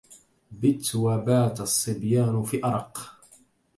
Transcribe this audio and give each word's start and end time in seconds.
بت 0.51 0.95
وبات 0.95 1.61
الصبيان 1.61 2.43
في 2.43 2.65
أرق 2.65 3.19